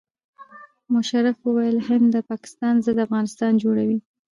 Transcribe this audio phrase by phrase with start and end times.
[0.93, 3.99] مشرف وویل هند د پاکستان ضد افغانستان جوړوي.